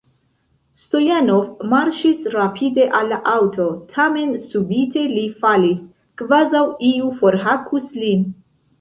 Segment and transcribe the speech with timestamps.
[0.85, 3.69] Stojanov marŝis rapide al la aŭto,
[3.99, 5.87] tamen subite li falis,
[6.25, 8.31] kvazaŭ iu forhakus lin.